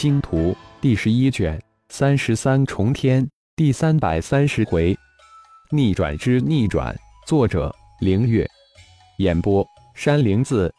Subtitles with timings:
[0.00, 4.96] 星图》第十一卷三十三重天第三百三十回，
[5.72, 6.96] 逆转之逆转。
[7.26, 8.48] 作者：凌月。
[9.16, 9.66] 演播：
[9.96, 10.72] 山灵子。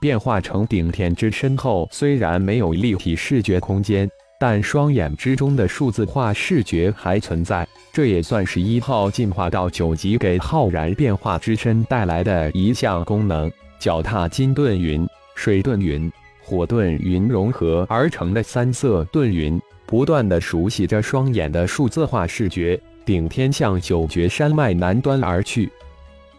[0.00, 4.08] 变化成顶天之身后，虽然没有立体视觉空间，
[4.40, 7.68] 但双眼之中的数字化视觉还存在。
[7.92, 13.52] 这也算是一号进化到九级给浩然变化之身带来的一项功能。
[13.78, 16.10] 脚踏金盾云、水盾云。
[16.46, 22.80] 火遁云融合而成的三色遁云，不断的熟悉着双眼的数字化视觉。
[23.04, 25.70] 顶天向九绝山脉南端而去。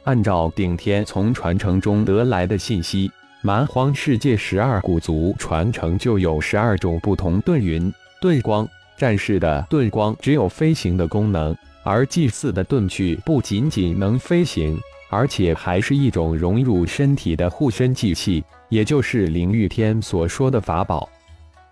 [0.04, 8.68] 按照顶天从传承中得来的信息，蛮荒世界十二古族传承就有十二种不同遁云、遁光。
[8.98, 14.78] 战士的遁光只有飞行的功能，而祭祀的遁去不仅仅能飞行，
[15.10, 18.44] 而且还是一种融入身体的护身祭器。
[18.70, 21.08] 也就是灵玉天所说的法宝，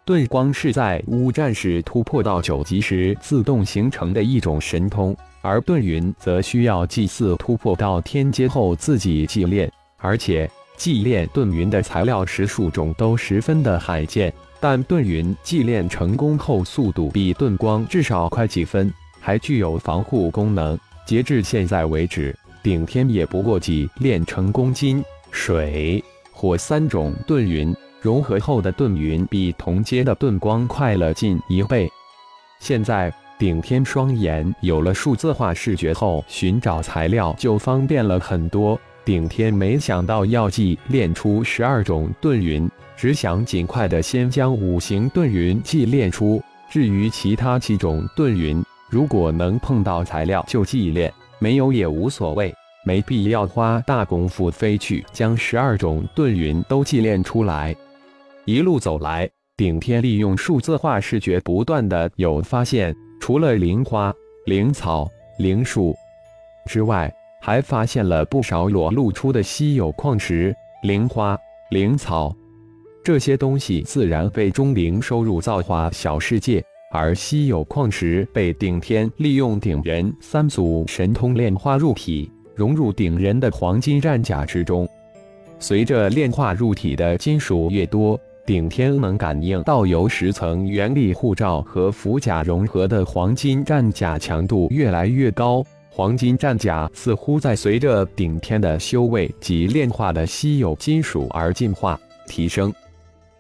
[0.05, 14.33] 遁光是在五战士突破到九级时自动形成的一种神通，而遁云则需要祭祀突破到天阶后自己祭炼，而且祭炼遁云的材料十数种都十分的罕见。
[14.61, 20.79] 但遁云祭炼成功后速度比遁光至少快几分，还具有防护功能。
[21.05, 22.33] 截至现在为止，
[22.65, 24.99] 顶天也不过几炼成公斤
[25.29, 26.03] 水。
[26.31, 27.71] 火三种遁云
[28.01, 31.87] 融合后的遁云，比同阶的遁光快了近一倍。
[32.59, 38.79] 现在顶天双眼有了数字化视觉后，寻找材料就方便了很多。
[39.05, 46.41] 顶天没想到要祭炼出十二种遁云，只想尽快的先将五行遁云祭炼出。
[46.71, 51.13] 至于其他七种遁云，如果能碰到材料就祭炼，
[51.45, 52.51] 没有也无所谓。
[52.87, 57.75] 没必要花大功夫飞去将十二种遁云都祭炼出来。
[58.45, 64.11] 一路走来，顶天利用数字化视觉，不断的有发现，除了灵花、
[64.47, 65.95] 灵草、灵树
[66.67, 71.37] 之外，还发现了不少裸露出的稀有矿石、灵花、
[71.69, 72.35] 灵草。
[73.03, 76.63] 这些东西自然被钟灵收入造化小世界，
[76.95, 82.31] 而稀有矿石被顶天利用顶人三组神通炼化入体。
[82.55, 84.87] 融入顶人的黄金战甲之中，
[85.59, 95.61] 随着炼化入体的金属越多，顶天能感应到由十层原力护罩和符甲融合的黄金战甲强度越来越高。
[95.89, 102.73] 黄金战甲似乎在随着顶天的修为及炼化的稀有金属而进化提升。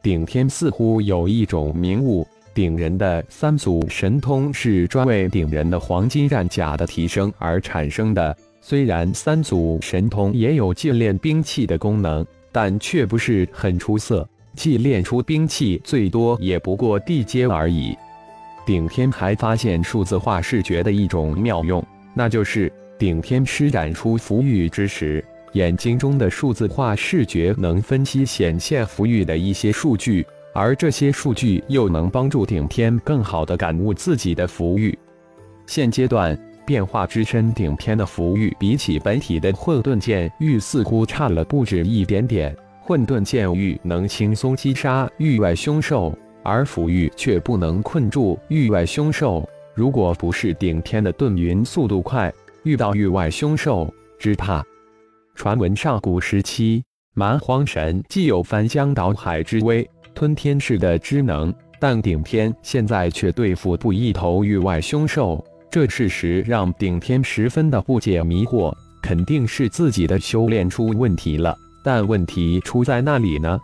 [0.01, 8.35] 顶天似乎有一种明悟，鼎人的三组神通是专为鼎人的黄金战甲的提升而产生的。
[8.61, 14.25] 虽然三组神通也有祭炼兵器的功能，但却不是很出色。
[14.55, 17.93] 祭炼出兵器最多也不过地阶而已。
[18.65, 34.97] 顶天还发现数字化视觉的一种妙用，那就是顶天施展出符玉之时，眼睛中的数字化视觉能分析显现符玉的一些数据，而这些数据又能帮助顶天更好的感悟自己的福域。
[35.67, 36.35] 现阶段。
[36.65, 42.57] 变化之身顶天的福域，比起本体的混沌剑玉，似乎差了不止一点点。
[42.81, 46.11] 混沌剑玉能轻松击杀域外凶兽，
[46.41, 49.47] 而福域却不能困住域外凶兽。
[49.75, 52.33] 如果不是顶天的遁云速度快，
[52.63, 53.87] 遇到域外凶兽，
[54.17, 54.65] 只怕……
[55.35, 56.83] 传闻上古时期，
[57.13, 65.43] 蛮荒神既有翻江倒海之威，吞天式的之能，但顶天现在却对付不一头域外凶兽。
[65.69, 71.53] 这事实让顶天十分的不解迷惑，肯定是自己的修炼出问题了。
[71.83, 73.59] 但问题出在那里呢？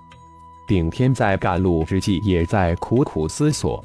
[0.68, 3.84] 顶天在赶路之际也在苦苦思索。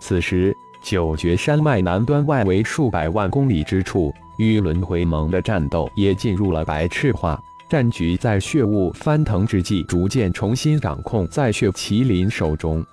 [0.00, 7.40] 此时，九绝山脉南端外围数百万公里之处，与轮回盟的战斗也进入了白炽化。
[7.70, 12.84] 战局在血雾翻腾之际，逐渐重新掌控在血麒麟手中。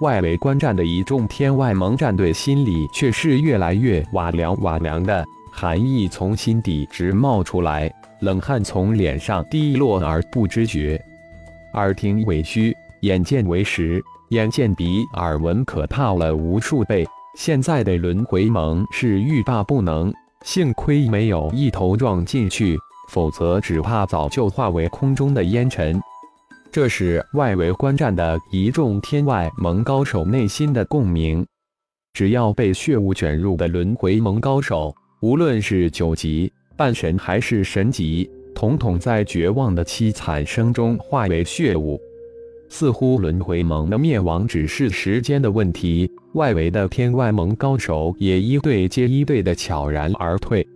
[0.00, 11.00] 外围观战的一众天外盟战队心里却是越来越瓦凉瓦凉的，寒意从心底直冒出来，冷汗从脸上滴落而不知觉。
[11.72, 17.04] 耳听为虚，眼见为实，眼见比耳闻可怕了无数倍。
[17.36, 20.12] 现在的轮回盟是欲罢不能，
[20.44, 22.78] 幸亏没有一头撞进去，
[23.08, 26.00] 否则只怕早就化为空中的烟尘。
[26.72, 31.46] 这是外围观战的一众天外盟高手内心的共鸣。
[32.12, 42.00] 只要被血雾卷入的轮回盟高手，无论是九级半神还是神级，统统在绝望的凄惨声中化为血雾。
[42.68, 46.10] 似乎轮回盟的灭亡只是时间的问题。
[46.32, 50.66] 外围的天外盟高手也一队接一队的悄然而退。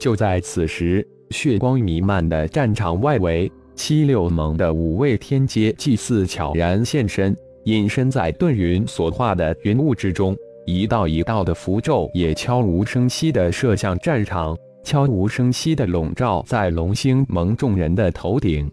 [0.00, 10.36] 就在此时，血光弥漫的战场外围，七六盟的五位天阶祭祀悄然现身，隐身在遁云所化的云雾之中。
[10.66, 18.70] 一道一道的符咒也悄无声息地射向战场，悄无声息地笼罩在龙星盟众人的头顶。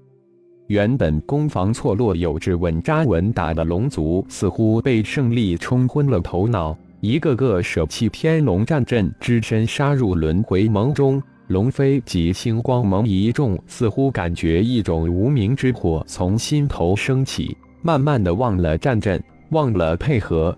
[0.68, 11.22] 原本攻防错落、有致稳扎稳打的龙族，似乎被胜利冲昏了头脑，一个个舍弃天龙战阵，只身杀入轮回盟中。
[11.48, 20.58] 龙飞及星光盟一众似乎感觉一种无名之火从心头升起，慢慢的忘了战阵，忘了配合。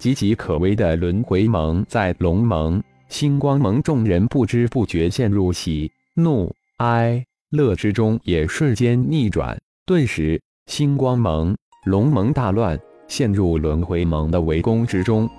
[0.00, 7.24] 岌岌可危的轮回盟，在龙盟、星光盟众人不知不觉陷入喜怒哀。
[7.50, 9.56] 乐之中也瞬间逆转，
[9.86, 15.30] 顿时星光盟、龙盟大乱，陷入轮回盟的围攻之中。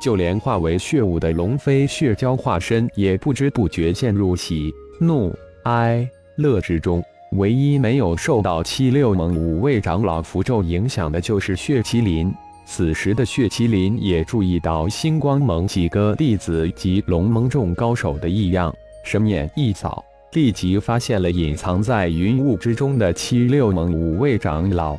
[0.00, 5.34] 就连化为血雾的龙飞血蛟化身也不知不觉陷入喜怒
[5.64, 7.02] 哀乐之中。
[7.32, 12.32] 唯一没有受到七六盟五位长老符咒影响的，就是血麒麟。
[12.64, 18.74] 此时的血麒麟也注意到星光盟几个弟子及龙盟众高手的异样，
[19.04, 20.04] 神眼一扫。
[20.32, 24.96] 立即发现了隐藏在云雾之中的七六盟五位长老，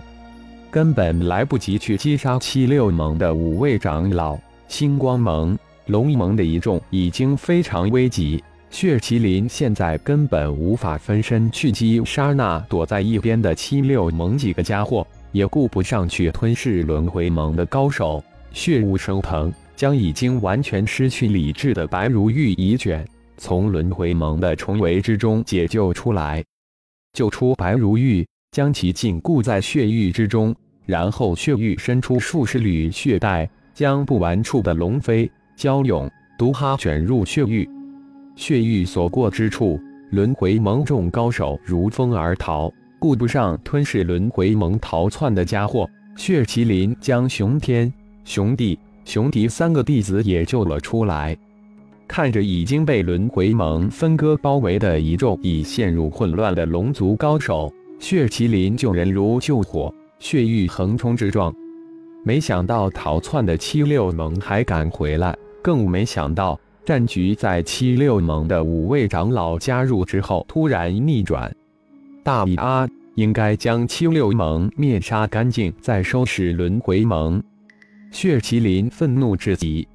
[0.72, 4.38] 根本来不及去击杀七六盟的五位长老。
[4.70, 5.58] 星光盟、
[5.88, 18.24] 龙盟的一众已经非常危急，血麒麟现在根本无法分身去击杀那躲在一边的七六盟几个家伙，也顾不上去吞噬轮回盟的高手。
[18.54, 23.06] 血雾升腾，将已经完全失去理智的白如玉一卷。
[23.38, 26.44] 从轮回盟的重围之中解救出来，
[27.14, 30.56] 救出白如玉，将其禁锢在血域之中，
[30.86, 33.50] 然后血域伸出数十缕血带，
[33.80, 37.66] 将不完处的龙飞、蛟勇、毒哈卷入血域。
[38.36, 39.80] 血域所过之处，
[40.10, 45.90] 轮回盟众高手如风而逃，顾不上吞噬轮回盟逃窜的家伙。
[46.18, 47.90] 血麒麟将熊天、
[48.26, 51.34] 熊地、熊迪三个弟子也救了出来。
[52.06, 59.90] 看着已经被轮回盟分割包围的一众已陷入混乱的龙族高手，血麒麟救人如救火，
[60.20, 61.56] 血域横冲直撞。
[62.24, 71.52] 没想到逃窜的七六盟还敢回来，更没想到战局在七六盟的五位长老加入之后突然逆转。
[72.24, 77.42] 大米阿应该将七六盟灭杀干净，再收拾轮回盟。
[78.12, 79.88] 血麒麟愤怒至极。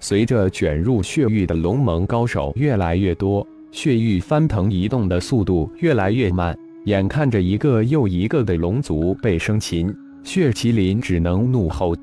[0.00, 9.94] 随着卷入血域的龙盟高手越来越多，血域翻腾移动的速度越来越慢，眼看着一个又一个的龙族被生擒，
[10.24, 11.94] 血麒麟只能怒吼：“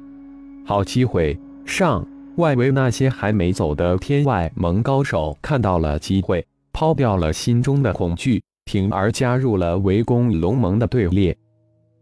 [0.65, 2.05] 好机会，上！”
[2.37, 11.35] 外围那些还没走的天外盟高手看到了机会，抛掉了心中的恐惧，挺而加入了围攻龙盟的队列。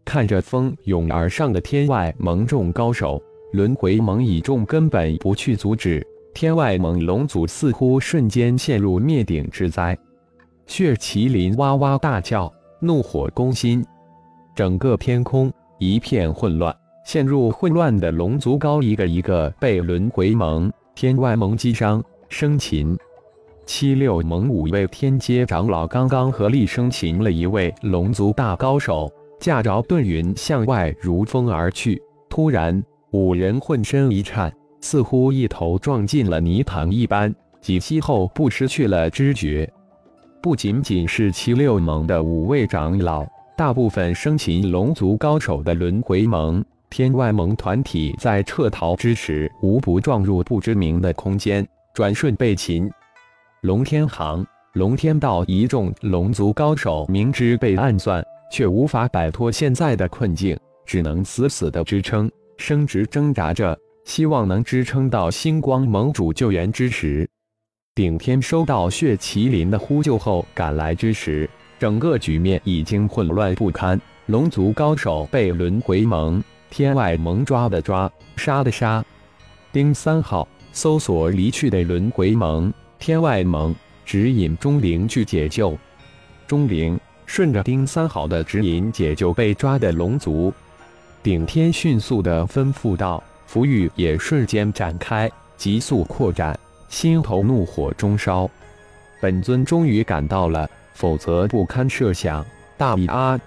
[0.04, 3.20] 看着蜂拥而上的天外盟众高手。
[3.52, 9.96] 轮回盟一众根本不去阻止，天外盟龙族似乎瞬间陷入灭顶之灾。
[10.66, 13.82] 血麒麟哇哇大叫，怒火攻心，
[14.54, 16.74] 整个天空一片混乱。
[17.04, 22.96] 陷入混乱的龙族高一个一个被轮回盟、天外盟击伤生擒。
[23.64, 32.02] 七六盟五位天阶长老刚刚合力生擒了一位龙族大高手，驾着遁云向外如风而去。
[32.28, 32.82] 突然。
[33.12, 39.66] 五人浑身一颤，似乎一头撞进了泥潭一般，几息后不失去了知觉。
[40.42, 43.26] 不仅仅是七六盟的五位长老，
[43.58, 52.88] 大部分生擒龙族高手的轮回盟、天外盟团体在撤逃之时，无不撞入不知名的空间，转瞬被擒。
[53.62, 62.30] 龙天行、龙天道一众龙族高手明知被暗算，却无法摆脱现在的困境，只能死死的支撑。
[62.58, 67.28] 生殖挣扎着，希望能支撑到星光盟主救援之时。
[67.96, 74.00] 顶天收到血麒麟的呼救后赶来之时，整个局面已经混乱不堪。
[74.26, 79.04] 龙族高手被轮回盟、天外盟抓的抓，杀的杀。
[79.72, 85.76] 丁三号搜索离去的轮回盟、天外盟，指引钟灵去解救。
[86.46, 90.52] 钟灵顺着丁三号的指引解救被抓的龙族。
[91.22, 96.58] 顶天迅速的吩咐道：“符玉也瞬间展开，急速扩展，
[96.88, 98.48] 心头怒火中烧。
[99.20, 102.44] 本尊终于赶到了，否则不堪设想。”
[102.76, 103.38] 大米啊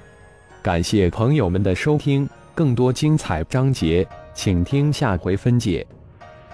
[0.61, 5.85] 感谢朋友们的收听，更多精彩章节，请听下回分解。